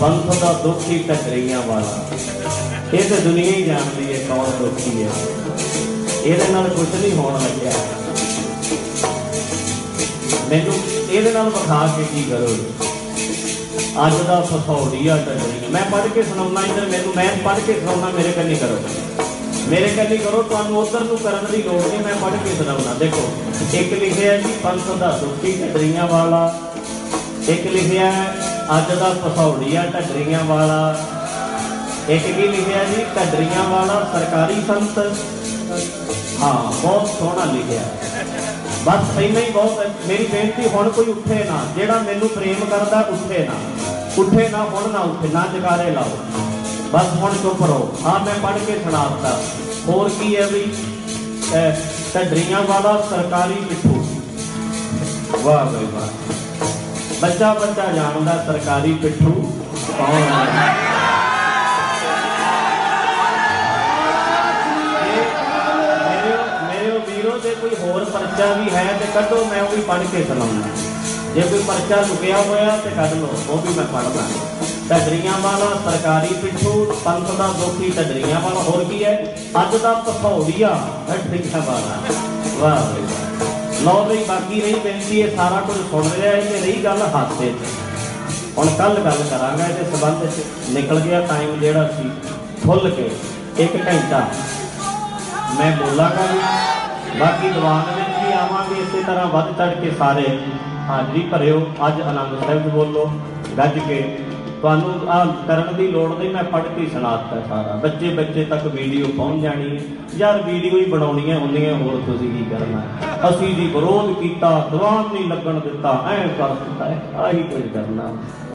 [0.00, 2.08] ਪੰਥ ਦਾ ਦੁਖੀ ਟਕਰੀਆਂ ਵਾਲਾ।
[2.94, 5.10] ਇਹ ਤੇ ਦੁਨੀਆ ਹੀ ਜਾਣਦੀ ਹੈ ਕੌਣ ਦੁਖੀ ਹੈ।
[6.24, 7.72] ਇਹਦੇ ਨਾਲ ਕੁਝ ਨਹੀਂ ਹੋਣ ਲੱਗਿਆ।
[10.50, 10.74] ਮੈਨੂੰ
[11.10, 12.66] ਇਹਦੇ ਨਾਲ ਵਿਖਾ ਕੇ ਕੀ ਕਰੋਗੇ
[14.06, 18.32] ਅੱਜ ਦਾ ਫਸੌੜੀਆ ਟੱਕਰੀ। ਮੈਂ ਪੜ੍ਹ ਕੇ ਸੁਣਾਉਣਾ ਇੱਧਰ ਮੈਨੂੰ ਮੈਂ ਪੜ੍ਹ ਕੇ ਸੁਣਾਉਣਾ ਮੇਰੇ
[18.32, 18.78] ਕੰਨੀ ਕਰੋ।
[19.68, 23.28] ਮੇਰੇ ਕੰਨੀ ਕਰੋ ਤੁਹਾਨੂੰ ਉਧਰ ਨੂੰ ਕਰਨ ਦੀ ਲੋੜ ਨਹੀਂ ਮੈਂ ਪੜ੍ਹ ਕੇ ਸੁਣਾਉਣਾ। ਦੇਖੋ
[23.74, 26.60] ਇੱਕ ਲਿਖਿਆ ਜੀ ਪੰਥ ਦਾ ਦੁਖੀ ਟੱਕਰੀਆਂ ਵਾਲਾ।
[27.48, 30.98] ਇੱਕ ਲਿਖਿਆ ਹੈ, ਅੱਜ ਦਾ ਫਸੌੜੀਆ ਢੱਡਰੀਆਂ ਵਾਲਾ
[32.08, 33.04] ਇੱਕ ਕੀ ਲਿਖਿਆ ਜੀ?
[33.16, 34.98] ਢੱਡਰੀਆਂ ਵਾਲਾ ਸਰਕਾਰੀ ਸੰਤ।
[36.42, 37.82] ਹਾਂ ਬਹੁਤ ਸੋਹਣਾ ਲਿਖਿਆ।
[38.84, 43.00] ਬਸ ਪਹਿਲਾਂ ਹੀ ਬਹੁਤ ਹੈ। ਮੇਰੀ ਬੇਨਤੀ ਹੁਣ ਕੋਈ ਉੱਠੇ ਨਾ। ਜਿਹੜਾ ਮੈਨੂੰ ਪ੍ਰੇਮ ਕਰਦਾ
[43.00, 43.54] ਉੱਠੇ ਨਾ।
[44.18, 46.18] ਉੱਠੇ ਨਾ ਹੁਣ ਨਾ ਉੱਠੇ ਨਾ ਜਗਾਰੇ ਲਾਓ।
[46.92, 49.40] ਬਸ ਹੁਣ ਚੁੱਪ ਰਹੋ। ਹਾਂ ਮੈਂ ਪੜ੍ਹ ਕੇ ਸੁਣਾਤਾ
[49.88, 50.74] ਹੋਰ ਕੀ ਹੈ ਵੀ?
[51.54, 51.72] ਅਹ,
[52.14, 54.06] ਢੱਡਰੀਆਂ ਵਾਲਾ ਸਰਕਾਰੀ ਪਿੱਠੂ
[55.42, 56.25] ਵਾਹ ਬਈ ਵਾਹ।
[57.22, 59.32] ਬੱਚਾ ਬੱਚਾ ਜਾਣਦਾ ਸਰਕਾਰੀ ਪਿੱਠੂ
[59.98, 60.74] ਕੌਣ ਹੈ?
[66.08, 66.36] ਮੇਰੇ
[66.68, 70.24] ਮੇਰੇ ਵੀਰੋ ਦੇ ਕੋਈ ਹੋਰ ਪਰਚਾ ਵੀ ਹੈ ਤੇ ਕੱਢੋ, ਮੈਂ ਉਹ ਵੀ ਪੜ੍ਹ ਕੇ
[70.24, 70.68] ਸੁਣਾਉਂਦਾ
[71.34, 74.22] ਜੇ ਕੋਈ ਪਰਚਾ ਲੁਕਿਆ ਹੋਇਆ ਤੇ ਕੱਢ ਲਓ, ਉਹ ਵੀ ਮੈਂ ਪੜ੍ਹਦਾ।
[74.90, 79.36] ਢੱਡਰੀਆਂ ਵਾਲਾ ਸਰਕਾਰੀ ਪਿੱਠੂ, ਪੰਥ ਦਾ ਦੋਖੀ ਢੱਡਰੀਆਂ ਵਾਲਾ, ਹੋਰ ਕੀ ਹੈ?
[79.62, 80.78] ਅੱਜ ਦਾ ਪਖੌੜੀਆ
[81.08, 82.00] ਢੱਡਰੀਆਂ ਵਾਲਾ
[82.56, 83.25] ਵਾਹ ਬਈ ਵਾਹ।
[83.86, 87.50] ਲਓ ਬਈ ਬਾਕੀ ਰਹੀ ਬੇਨਤੀ ਇਹ ਸਾਰਾ ਕੁਝ ਸੁਣ ਰਿਹਾ ਹੈ ਤੇ ਰਹੀ ਗੱਲ ਹਾਸੇ
[87.50, 87.66] ਤੇ
[88.56, 92.10] ਹੁਣ ਕੱਲ ਗੱਲ ਕਰਾਂਗਾ, ਇਹਦੇ ਸੰਬੰਧ ਵਿੱਚ ਨਿਕਲ ਗਿਆ ਟਾਈਮ ਜਿਹੜਾ ਸੀ,
[92.62, 93.10] ਖੁੱਲ ਕੇ
[93.58, 94.20] ਇੱਕ ਘੰਟਾ।
[95.58, 96.38] ਮੈਂ ਬੋਲਾਂਗਾ ਵੀ,
[97.20, 100.38] ਬਾਕੀ ਦੀਵਾਨ ਵਿੱਚ ਵੀ ਆਵਾਂਗੇ, ਇਸੇ ਤਰ੍ਹਾਂ ਵੱਧ ਚੜ ਕੇ ਸਾਰੇ।
[100.88, 103.10] ਹਾਜ਼ਰੀ ਭਰਿਓ, ਅੱਜ ਆਨੰਦ ਸਾਹਿਬ ਬੋਲੋ,
[103.58, 104.00] ਗੱਜ ਕੇ।
[104.62, 108.66] ਤੁਹਾਨੂੰ ਆ ਕਰਨ ਦੀ ਲੋੜ ਨਹੀਂ, ਮੈਂ ਪੜ੍ਹ ਕੇ ਹੀ ਸੁਣਾਤਾ ਸਾਰਾ। ਬੱਚੇ ਬੱਚੇ ਤੱਕ
[108.66, 109.82] ਵੀਡੀਓ ਪਹੁੰਚ ਜਾਣੀ ਹੈ।
[110.16, 112.80] ਯਾਰ ਵੀਡੀਓ ਹੀ ਬਣਾਉਣੀ ਹੈ ਹੁੰਦੀਆਂ, ਹੋਰ ਤੁਸੀਂ ਕੀ ਕਰਨਾ?
[112.80, 113.30] ਹੈ?
[113.30, 118.12] ਅਸੀਂ ਜੀ ਵਿਰੋਧ ਕੀਤਾ, ਦੀਵਾਨ ਨਹੀਂ ਲੱਗਣ ਦਿੱਤਾ, ਐਂ ਕਰ ਦਿੱਤਾ ਹੈ ਆਹੀ ਕੁਝ ਕਰਨਾ।